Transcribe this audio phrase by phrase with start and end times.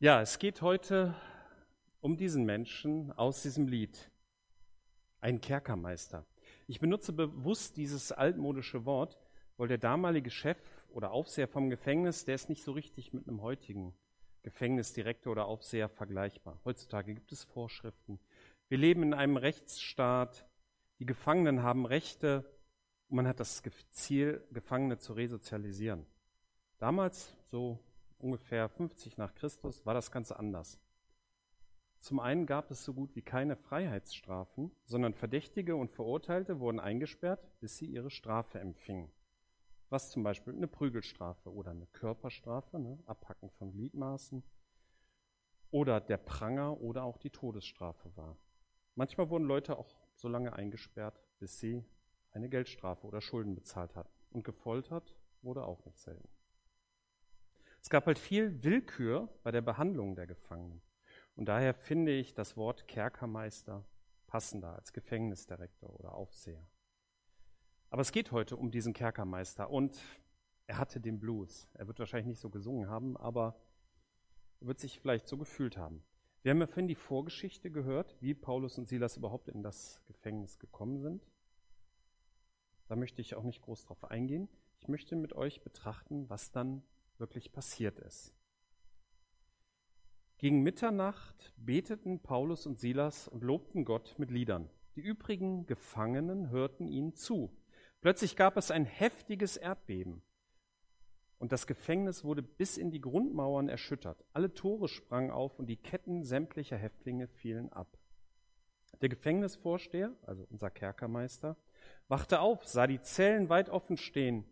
[0.00, 1.12] Ja, es geht heute
[2.00, 4.12] um diesen Menschen aus diesem Lied,
[5.20, 6.24] ein Kerkermeister.
[6.68, 9.18] Ich benutze bewusst dieses altmodische Wort,
[9.56, 10.56] weil der damalige Chef
[10.90, 13.92] oder Aufseher vom Gefängnis, der ist nicht so richtig mit einem heutigen
[14.44, 16.60] Gefängnisdirektor oder Aufseher vergleichbar.
[16.64, 18.20] Heutzutage gibt es Vorschriften.
[18.68, 20.46] Wir leben in einem Rechtsstaat.
[21.00, 22.48] Die Gefangenen haben Rechte
[23.08, 26.06] und man hat das Ziel, Gefangene zu resozialisieren.
[26.78, 27.80] Damals, so
[28.18, 30.80] ungefähr 50 nach Christus, war das Ganze anders.
[32.00, 37.48] Zum einen gab es so gut wie keine Freiheitsstrafen, sondern Verdächtige und Verurteilte wurden eingesperrt,
[37.60, 39.10] bis sie ihre Strafe empfingen.
[39.90, 44.44] Was zum Beispiel eine Prügelstrafe oder eine Körperstrafe, ne, Abhacken von Gliedmaßen,
[45.70, 48.38] oder der Pranger oder auch die Todesstrafe war.
[48.94, 51.84] Manchmal wurden Leute auch so lange eingesperrt, bis sie
[52.32, 54.12] eine Geldstrafe oder Schulden bezahlt hatten.
[54.30, 56.28] Und gefoltert wurde auch nicht selten.
[57.88, 60.82] Es gab halt viel Willkür bei der Behandlung der Gefangenen.
[61.36, 63.82] Und daher finde ich das Wort Kerkermeister
[64.26, 66.68] passender als Gefängnisdirektor oder Aufseher.
[67.88, 69.98] Aber es geht heute um diesen Kerkermeister und
[70.66, 71.66] er hatte den Blues.
[71.72, 73.58] Er wird wahrscheinlich nicht so gesungen haben, aber
[74.60, 76.04] er wird sich vielleicht so gefühlt haben.
[76.42, 80.58] Wir haben ja vorhin die Vorgeschichte gehört, wie Paulus und Silas überhaupt in das Gefängnis
[80.58, 81.26] gekommen sind.
[82.86, 84.46] Da möchte ich auch nicht groß drauf eingehen.
[84.78, 86.82] Ich möchte mit euch betrachten, was dann
[87.18, 88.34] wirklich passiert ist.
[90.38, 94.70] Gegen Mitternacht beteten Paulus und Silas und lobten Gott mit Liedern.
[94.94, 97.50] Die übrigen Gefangenen hörten ihnen zu.
[98.00, 100.22] Plötzlich gab es ein heftiges Erdbeben
[101.38, 104.24] und das Gefängnis wurde bis in die Grundmauern erschüttert.
[104.32, 107.98] Alle Tore sprangen auf und die Ketten sämtlicher Häftlinge fielen ab.
[109.00, 111.56] Der Gefängnisvorsteher, also unser Kerkermeister,
[112.08, 114.44] wachte auf, sah die Zellen weit offen stehen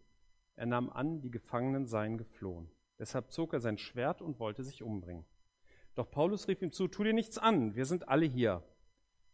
[0.56, 2.70] er nahm an, die Gefangenen seien geflohen.
[2.98, 5.24] Deshalb zog er sein Schwert und wollte sich umbringen.
[5.94, 8.62] Doch Paulus rief ihm zu, tu dir nichts an, wir sind alle hier.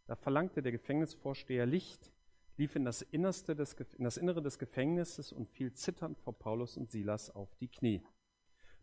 [0.06, 2.12] Da verlangte der Gefängnisvorsteher Licht,
[2.56, 6.76] lief in das, Innerste des, in das Innere des Gefängnisses und fiel zitternd vor Paulus
[6.76, 8.02] und Silas auf die Knie.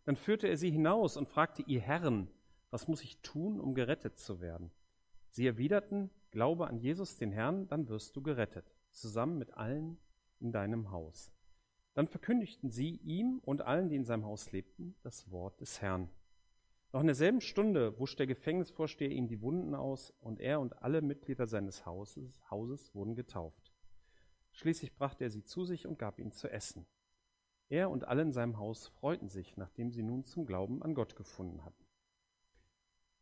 [0.04, 2.28] Dann führte er sie hinaus und fragte, ihr Herren,
[2.70, 4.70] was muss ich tun, um gerettet zu werden?
[5.28, 9.98] Sie erwiderten, glaube an Jesus den Herrn, dann wirst du gerettet, zusammen mit allen
[10.40, 11.32] in deinem Haus.
[11.94, 16.08] Dann verkündigten sie ihm und allen, die in seinem Haus lebten, das Wort des Herrn.
[16.92, 21.02] Noch in derselben Stunde wusch der Gefängnisvorsteher ihm die Wunden aus und er und alle
[21.02, 23.72] Mitglieder seines Hauses, Hauses wurden getauft.
[24.52, 26.86] Schließlich brachte er sie zu sich und gab ihnen zu essen.
[27.68, 31.14] Er und alle in seinem Haus freuten sich, nachdem sie nun zum Glauben an Gott
[31.14, 31.86] gefunden hatten.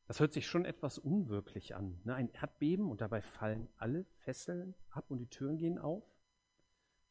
[0.07, 2.01] Das hört sich schon etwas unwirklich an.
[2.05, 2.15] Ne?
[2.15, 6.03] Ein Erdbeben und dabei fallen alle Fesseln ab und die Türen gehen auf.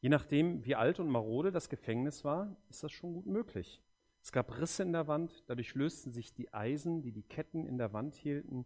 [0.00, 3.82] Je nachdem, wie alt und marode das Gefängnis war, ist das schon gut möglich.
[4.22, 7.78] Es gab Risse in der Wand, dadurch lösten sich die Eisen, die die Ketten in
[7.78, 8.64] der Wand hielten.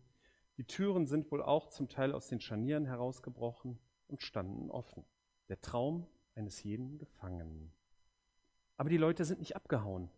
[0.59, 3.79] Die Türen sind wohl auch zum Teil aus den Scharnieren herausgebrochen
[4.09, 5.05] und standen offen.
[5.49, 7.73] Der Traum eines jeden Gefangenen.
[8.77, 10.11] Aber die Leute sind nicht abgehauen.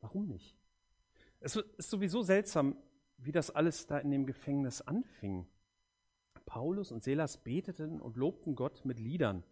[0.00, 0.58] Warum nicht?
[1.40, 2.76] Es ist sowieso seltsam,
[3.18, 5.46] wie das alles da in dem Gefängnis anfing.
[6.44, 9.42] Paulus und Selas beteten und lobten Gott mit Liedern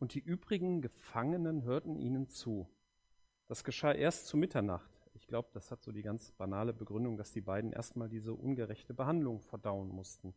[0.00, 2.66] und die übrigen Gefangenen hörten ihnen zu.
[3.46, 4.90] Das geschah erst zu Mitternacht.
[5.12, 8.94] Ich glaube, das hat so die ganz banale Begründung, dass die beiden erstmal diese ungerechte
[8.94, 10.34] Behandlung verdauen mussten.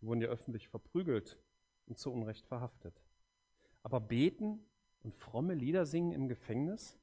[0.00, 1.38] Sie wurden ja öffentlich verprügelt
[1.86, 3.02] und zu Unrecht verhaftet.
[3.82, 4.64] Aber beten
[5.02, 6.98] und fromme Lieder singen im Gefängnis?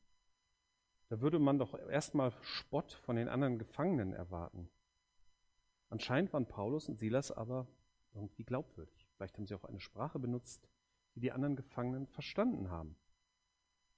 [1.09, 4.69] Da würde man doch erstmal Spott von den anderen Gefangenen erwarten.
[5.90, 7.67] Anscheinend waren Paulus und Silas aber
[8.13, 9.07] irgendwie glaubwürdig.
[9.16, 10.67] Vielleicht haben sie auch eine Sprache benutzt,
[11.16, 12.95] die die anderen Gefangenen verstanden haben.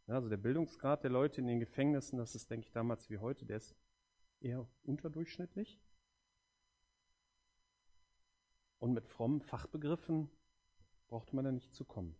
[0.07, 3.45] Also der Bildungsgrad der Leute in den Gefängnissen, das ist, denke ich, damals wie heute,
[3.45, 3.75] der ist
[4.41, 5.79] eher unterdurchschnittlich.
[8.79, 10.29] Und mit frommen Fachbegriffen
[11.07, 12.15] brauchte man da nicht zu kommen.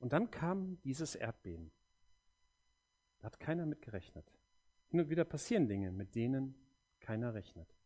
[0.00, 1.70] Und dann kam dieses Erdbeben.
[3.18, 4.32] Da hat keiner mit gerechnet.
[4.88, 6.56] Hin und wieder passieren Dinge, mit denen
[6.98, 7.76] keiner rechnet.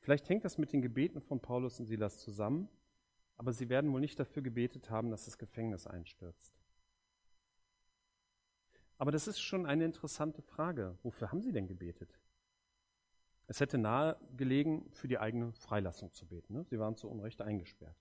[0.00, 2.68] Vielleicht hängt das mit den Gebeten von Paulus und Silas zusammen
[3.40, 6.52] aber sie werden wohl nicht dafür gebetet haben, dass das Gefängnis einstürzt.
[8.98, 10.98] Aber das ist schon eine interessante Frage.
[11.02, 12.20] Wofür haben sie denn gebetet?
[13.46, 16.52] Es hätte nahe gelegen, für die eigene Freilassung zu beten.
[16.52, 16.64] Ne?
[16.64, 17.96] Sie waren zu Unrecht eingesperrt.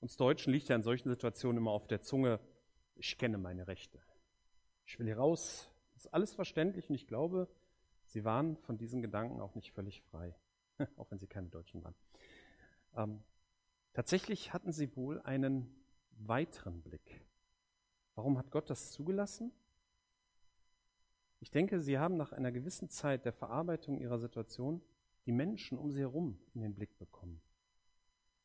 [0.00, 2.40] Uns Deutschen liegt ja in solchen Situationen immer auf der Zunge,
[2.94, 4.00] ich kenne meine Rechte.
[4.86, 5.68] Ich will hier raus.
[5.92, 7.50] Das ist alles verständlich und ich glaube,
[8.06, 10.34] sie waren von diesen Gedanken auch nicht völlig frei,
[10.96, 11.94] auch wenn sie keine Deutschen waren.
[12.96, 13.22] Ähm,
[13.94, 15.72] Tatsächlich hatten sie wohl einen
[16.10, 17.24] weiteren Blick.
[18.16, 19.52] Warum hat Gott das zugelassen?
[21.38, 24.82] Ich denke, sie haben nach einer gewissen Zeit der Verarbeitung ihrer Situation
[25.26, 27.40] die Menschen um sie herum in den Blick bekommen.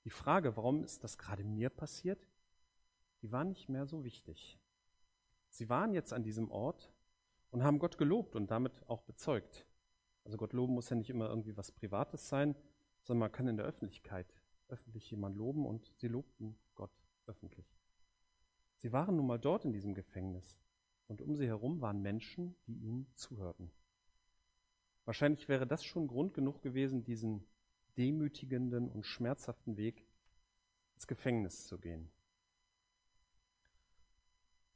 [0.03, 2.27] Die Frage, warum ist das gerade mir passiert,
[3.21, 4.59] die war nicht mehr so wichtig.
[5.49, 6.93] Sie waren jetzt an diesem Ort
[7.49, 9.65] und haben Gott gelobt und damit auch bezeugt.
[10.23, 12.55] Also Gott loben muss ja nicht immer irgendwie was Privates sein,
[13.01, 14.38] sondern man kann in der Öffentlichkeit
[14.69, 16.91] öffentlich jemand loben und sie lobten Gott
[17.27, 17.65] öffentlich.
[18.77, 20.57] Sie waren nun mal dort in diesem Gefängnis
[21.07, 23.71] und um sie herum waren Menschen, die ihnen zuhörten.
[25.05, 27.45] Wahrscheinlich wäre das schon Grund genug gewesen, diesen
[27.97, 30.05] demütigenden und schmerzhaften Weg
[30.95, 32.11] ins Gefängnis zu gehen.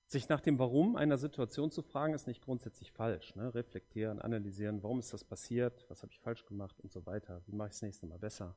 [0.08, 3.36] Sich nach dem Warum einer Situation zu fragen, ist nicht grundsätzlich falsch.
[3.36, 3.54] Ne?
[3.56, 7.56] Reflektieren, analysieren, warum ist das passiert, was habe ich falsch gemacht und so weiter, wie
[7.56, 8.56] mache ich das nächste Mal besser.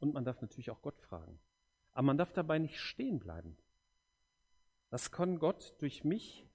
[0.00, 1.38] Und man darf natürlich auch Gott fragen.
[1.92, 3.56] Aber man darf dabei nicht stehen bleiben.
[4.90, 6.46] Was kann Gott durch mich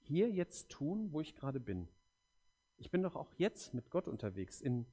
[0.00, 1.88] hier jetzt tun, wo ich gerade bin?
[2.76, 4.86] Ich bin doch auch jetzt mit Gott unterwegs in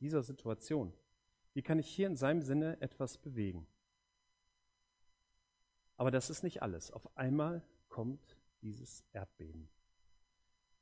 [0.00, 0.92] dieser Situation.
[1.54, 3.66] Wie kann ich hier in seinem Sinne etwas bewegen?
[5.96, 6.90] Aber das ist nicht alles.
[6.90, 9.68] Auf einmal kommt dieses Erdbeben.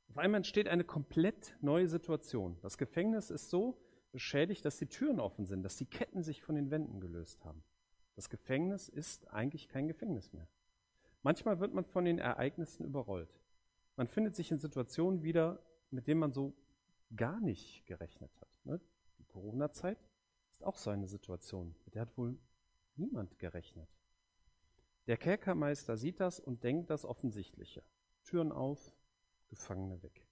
[0.09, 2.57] Auf einmal entsteht eine komplett neue Situation.
[2.61, 3.77] Das Gefängnis ist so
[4.17, 7.63] beschädigt, dass die Türen offen sind, dass die Ketten sich von den Wänden gelöst haben.
[8.15, 10.47] Das Gefängnis ist eigentlich kein Gefängnis mehr.
[11.21, 13.29] Manchmal wird man von den Ereignissen überrollt.
[13.95, 15.59] Man findet sich in Situationen wieder,
[15.91, 16.55] mit denen man so
[17.15, 18.47] gar nicht gerechnet hat.
[18.63, 18.81] Ne?
[19.19, 19.99] Die Corona-Zeit
[20.49, 22.39] ist auch so eine Situation, mit der hat wohl
[22.95, 23.87] niemand gerechnet.
[25.05, 27.83] Der Kerkermeister sieht das und denkt das Offensichtliche.
[28.23, 28.95] Türen auf,
[29.49, 30.25] Gefangene weg.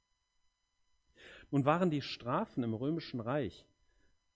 [1.51, 3.67] Nun waren die Strafen im römischen Reich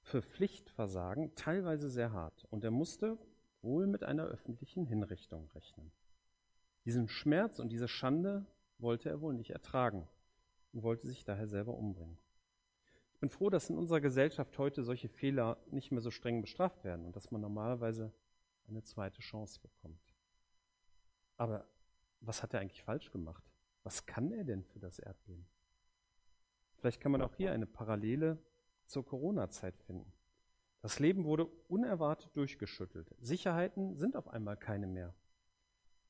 [0.01, 3.18] für Pflichtversagen teilweise sehr hart und er musste
[3.62, 5.92] wohl mit einer öffentlichen Hinrichtung rechnen.
[6.86, 8.46] Diesen Schmerz und diese Schande
[8.78, 10.07] wollte er wohl nicht ertragen
[10.72, 12.18] und wollte sich daher selber umbringen.
[13.13, 16.84] Ich bin froh, dass in unserer Gesellschaft heute solche Fehler nicht mehr so streng bestraft
[16.86, 18.13] werden und dass man normalerweise
[18.68, 20.16] eine zweite Chance bekommt.
[21.36, 21.68] Aber
[22.22, 23.44] was hat er eigentlich falsch gemacht?
[23.84, 25.46] Was kann er denn für das Erdbeben?
[26.78, 28.42] Vielleicht kann man auch hier eine Parallele
[28.89, 30.12] zur Corona-Zeit finden.
[30.81, 33.13] Das Leben wurde unerwartet durchgeschüttelt.
[33.19, 35.13] Sicherheiten sind auf einmal keine mehr.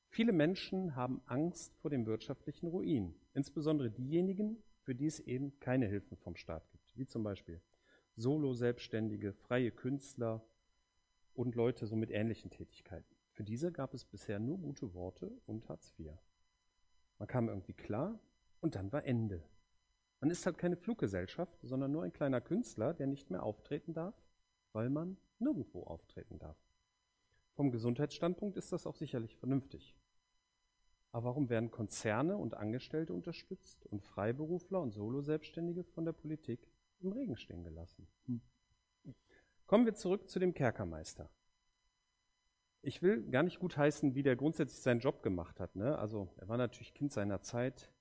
[0.08, 5.86] Viele Menschen haben Angst vor dem wirtschaftlichen Ruin, insbesondere diejenigen, für die es eben keine
[5.86, 7.60] Hilfen vom Staat gibt, wie zum Beispiel
[8.16, 10.44] Solo-Selbstständige, freie Künstler
[11.34, 13.14] und Leute so mit ähnlichen Tätigkeiten.
[13.32, 16.12] Für diese gab es bisher nur gute Worte und Hartz IV.
[17.18, 18.18] Man kam irgendwie klar
[18.60, 19.42] und dann war Ende.
[20.20, 24.14] Man ist halt keine Fluggesellschaft, sondern nur ein kleiner Künstler, der nicht mehr auftreten darf,
[24.72, 26.58] weil man nirgendwo auftreten darf.
[27.54, 29.96] Vom Gesundheitsstandpunkt ist das auch sicherlich vernünftig.
[31.12, 36.68] Aber warum werden Konzerne und Angestellte unterstützt und Freiberufler und Soloselbstständige von der Politik
[37.00, 38.06] im Regen stehen gelassen?
[38.26, 38.40] Hm.
[39.66, 41.30] Kommen wir zurück zu dem Kerkermeister.
[42.82, 45.76] Ich will gar nicht gutheißen, wie der grundsätzlich seinen Job gemacht hat.
[45.76, 45.98] Ne?
[45.98, 47.92] Also er war natürlich Kind seiner Zeit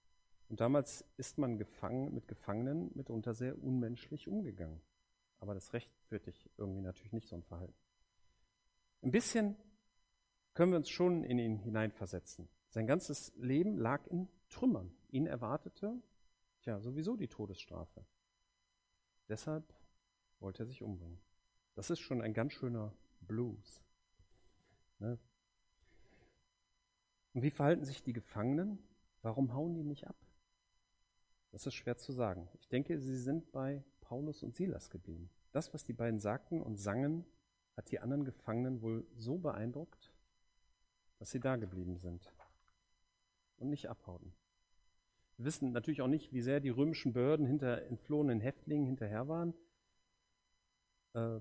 [0.50, 4.82] und damals ist man gefangen, mit Gefangenen mitunter sehr unmenschlich umgegangen.
[5.40, 7.76] Aber das rechtfertigt irgendwie natürlich nicht so ein Verhalten.
[9.04, 9.56] Ein bisschen
[10.54, 12.50] können wir uns schon in ihn hineinversetzen.
[12.70, 14.92] Sein ganzes Leben lag in Trümmern.
[15.12, 16.02] Ihn erwartete,
[16.64, 18.04] ja, sowieso die Todesstrafe.
[19.30, 19.64] Deshalb
[20.40, 21.20] wollte er sich umbringen.
[21.76, 23.82] Das ist schon ein ganz schöner Blues.
[24.98, 25.18] Ne?
[27.34, 28.80] Und wie verhalten sich die Gefangenen?
[29.22, 30.16] Warum hauen die nicht ab?
[31.52, 32.48] Das ist schwer zu sagen.
[32.60, 35.30] Ich denke, sie sind bei Paulus und Silas geblieben.
[35.52, 37.26] Das, was die beiden sagten und sangen,
[37.76, 40.14] hat die anderen Gefangenen wohl so beeindruckt,
[41.18, 42.34] dass sie da geblieben sind
[43.58, 44.34] und nicht abhauten.
[45.38, 49.54] Wir wissen natürlich auch nicht, wie sehr die römischen Behörden hinter entflohenen Häftlingen hinterher waren.
[51.14, 51.40] Äh,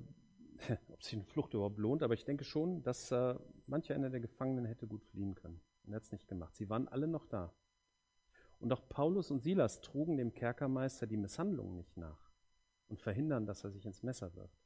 [0.88, 3.34] ob sich eine Flucht überhaupt lohnt, aber ich denke schon, dass äh,
[3.66, 5.60] mancher einer der Gefangenen hätte gut fliehen können.
[5.84, 6.54] Und er hat es nicht gemacht.
[6.56, 7.52] Sie waren alle noch da.
[8.60, 12.30] Und auch Paulus und Silas trugen dem Kerkermeister die Misshandlung nicht nach
[12.88, 14.58] und verhindern, dass er sich ins Messer wirft.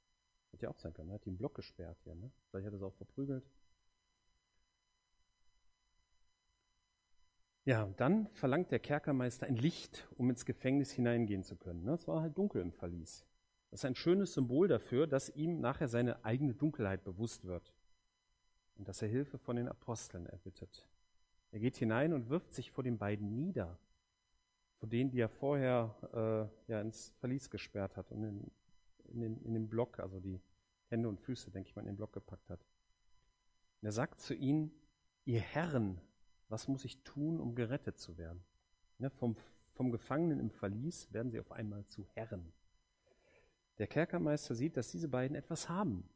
[0.50, 2.30] Hätte ja auch sein können, er hat ihn Block gesperrt hier, ne?
[2.50, 3.44] Vielleicht hat er es auch verprügelt.
[7.64, 11.84] Ja, und dann verlangt der Kerkermeister ein Licht, um ins Gefängnis hineingehen zu können.
[11.84, 11.92] Ne?
[11.92, 13.24] Es war halt dunkel im Verlies.
[13.70, 17.72] Das ist ein schönes Symbol dafür, dass ihm nachher seine eigene Dunkelheit bewusst wird
[18.74, 20.88] und dass er Hilfe von den Aposteln erbittet.
[21.52, 23.78] Er geht hinein und wirft sich vor den beiden nieder,
[24.78, 28.50] vor denen, die er vorher äh, ja, ins Verlies gesperrt hat und in,
[29.04, 30.40] in, den, in den Block, also die
[30.88, 32.60] Hände und Füße, denke ich mal, in den Block gepackt hat.
[33.80, 34.72] Und er sagt zu ihnen,
[35.24, 36.00] ihr Herren,
[36.48, 38.42] was muss ich tun, um gerettet zu werden?
[38.98, 39.36] Ne, vom
[39.74, 42.52] vom Gefangenen im Verlies werden sie auf einmal zu Herren.
[43.78, 46.08] Der Kerkermeister sieht, dass diese beiden etwas haben,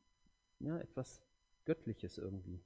[0.60, 1.22] ja, etwas
[1.64, 2.60] Göttliches irgendwie.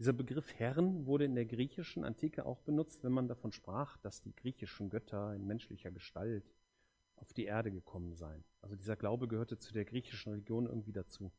[0.00, 4.22] Dieser Begriff Herren wurde in der griechischen Antike auch benutzt, wenn man davon sprach, dass
[4.22, 6.50] die griechischen Götter in menschlicher Gestalt
[7.16, 8.42] auf die Erde gekommen seien.
[8.62, 11.30] Also dieser Glaube gehörte zu der griechischen Religion irgendwie dazu.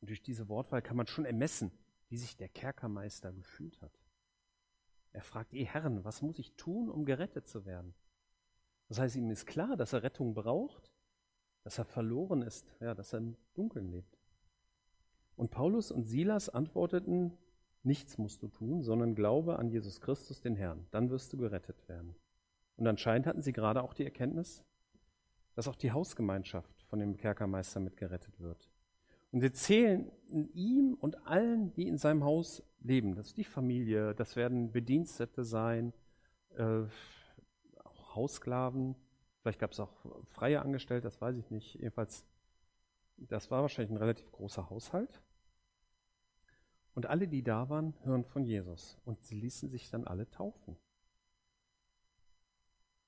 [0.00, 1.70] Und durch diese Wortwahl kann man schon ermessen,
[2.08, 3.92] wie sich der Kerkermeister gefühlt hat.
[5.12, 7.92] Er fragt, ihr Herren, was muss ich tun, um gerettet zu werden?
[8.88, 10.90] Das heißt, ihm ist klar, dass er Rettung braucht,
[11.64, 14.16] dass er verloren ist, ja, dass er im Dunkeln lebt.
[15.36, 17.36] Und Paulus und Silas antworteten,
[17.82, 21.88] nichts musst du tun, sondern glaube an Jesus Christus, den Herrn, dann wirst du gerettet
[21.88, 22.14] werden.
[22.76, 24.64] Und anscheinend hatten sie gerade auch die Erkenntnis,
[25.54, 28.70] dass auch die Hausgemeinschaft von dem Kerkermeister mitgerettet wird.
[29.32, 30.10] Und sie zählen
[30.54, 33.14] ihm und allen, die in seinem Haus leben.
[33.14, 35.92] Das ist die Familie, das werden Bedienstete sein,
[36.56, 36.82] äh,
[37.84, 38.96] auch Haussklaven.
[39.42, 39.92] Vielleicht gab es auch
[40.30, 41.74] freie Angestellte, das weiß ich nicht.
[41.74, 42.24] Jedenfalls,
[43.16, 45.22] das war wahrscheinlich ein relativ großer Haushalt.
[46.94, 48.98] Und alle, die da waren, hören von Jesus.
[49.04, 50.76] Und sie ließen sich dann alle taufen.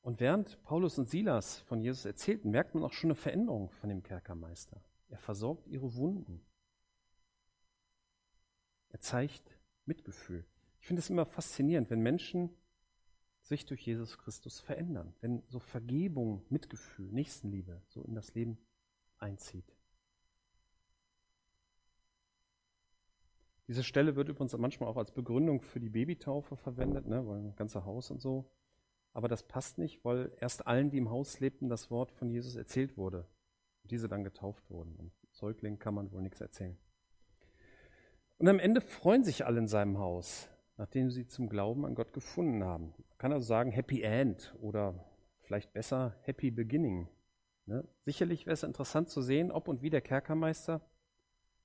[0.03, 3.89] Und während Paulus und Silas von Jesus erzählten, merkt man auch schon eine Veränderung von
[3.89, 4.83] dem Kerkermeister.
[5.09, 6.45] Er versorgt ihre Wunden.
[8.89, 10.45] Er zeigt Mitgefühl.
[10.81, 12.51] Ich finde es immer faszinierend, wenn Menschen
[13.43, 18.59] sich durch Jesus Christus verändern, wenn so Vergebung, Mitgefühl, Nächstenliebe so in das Leben
[19.19, 19.77] einzieht.
[23.69, 27.57] Diese Stelle wird übrigens manchmal auch als Begründung für die Babytaufe verwendet, ne, weil ein
[27.57, 28.50] ganzes Haus und so.
[29.12, 32.57] Aber das passt nicht, weil erst allen, die im Haus lebten, das Wort von Jesus
[32.57, 33.26] erzählt wurde
[33.83, 34.97] und diese dann getauft wurden.
[34.97, 36.76] Und Säuglingen kann man wohl nichts erzählen.
[38.38, 42.12] Und am Ende freuen sich alle in seinem Haus, nachdem sie zum Glauben an Gott
[42.12, 42.95] gefunden haben.
[42.97, 44.95] Man kann also sagen Happy End oder
[45.42, 47.09] vielleicht besser Happy Beginning.
[47.66, 47.87] Ne?
[48.04, 50.81] Sicherlich wäre es interessant zu sehen, ob und wie der Kerkermeister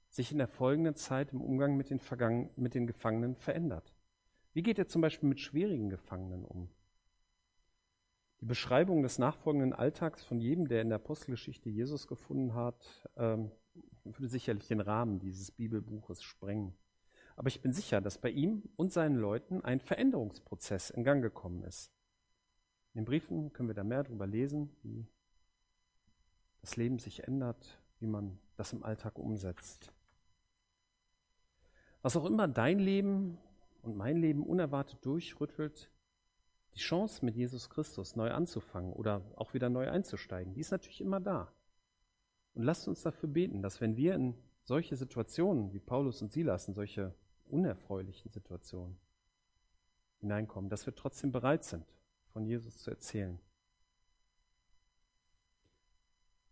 [0.10, 3.94] sich in der folgenden Zeit im Umgang mit den, Vergangen, mit den Gefangenen verändert.
[4.54, 6.70] Wie geht er zum Beispiel mit schwierigen Gefangenen um?
[8.42, 13.52] Die Beschreibung des nachfolgenden Alltags von jedem, der in der Apostelgeschichte Jesus gefunden hat, ähm,
[14.04, 16.74] würde sicherlich den Rahmen dieses Bibelbuches sprengen.
[17.36, 21.64] Aber ich bin sicher, dass bei ihm und seinen Leuten ein Veränderungsprozess in Gang gekommen
[21.64, 21.92] ist.
[22.94, 25.08] In den Briefen können wir da mehr darüber lesen, wie
[26.62, 29.94] das Leben sich ändert, wie man das im Alltag umsetzt.
[32.02, 33.38] Was auch immer dein Leben
[33.82, 35.90] und mein Leben unerwartet durchrüttelt,
[36.76, 41.02] die Chance mit Jesus Christus neu anzufangen oder auch wieder neu einzusteigen, die ist natürlich
[41.02, 41.52] immer da.
[42.54, 46.68] Und lasst uns dafür beten, dass wenn wir in solche Situationen wie Paulus und Silas,
[46.68, 47.14] in solche
[47.50, 48.98] unerfreulichen Situationen
[50.20, 51.86] hineinkommen, dass wir trotzdem bereit sind,
[52.34, 53.40] von Jesus zu erzählen.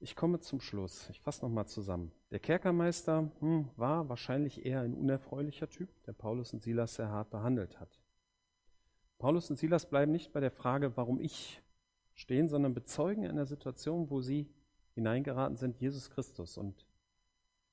[0.05, 1.09] Ich komme zum Schluss.
[1.09, 2.11] Ich fasse nochmal zusammen.
[2.29, 7.31] Der Kerkermeister hm, war wahrscheinlich eher ein unerfreulicher Typ, der Paulus und Silas sehr hart
[7.31, 7.99] behandelt hat.
[9.17, 11.59] Paulus und Silas bleiben nicht bei der Frage, warum ich
[12.13, 14.47] stehen, sondern bezeugen in einer Situation, wo sie
[14.93, 16.85] hineingeraten sind, Jesus Christus und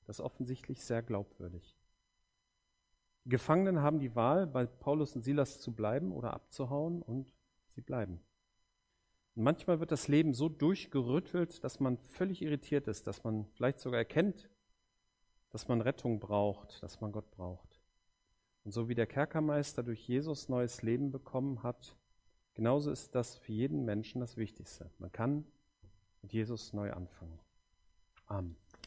[0.05, 1.77] das offensichtlich sehr glaubwürdig.
[3.25, 7.31] Die Gefangenen haben die Wahl, bei Paulus und Silas zu bleiben oder abzuhauen und
[7.75, 8.19] sie bleiben.
[9.35, 13.79] Und manchmal wird das Leben so durchgerüttelt, dass man völlig irritiert ist, dass man vielleicht
[13.79, 14.49] sogar erkennt,
[15.49, 17.79] dass man Rettung braucht, dass man Gott braucht.
[18.63, 21.97] Und so wie der Kerkermeister durch Jesus neues Leben bekommen hat,
[22.53, 24.89] genauso ist das für jeden Menschen das Wichtigste.
[24.99, 25.45] Man kann
[26.21, 27.39] mit Jesus neu anfangen.
[28.27, 28.55] Amen.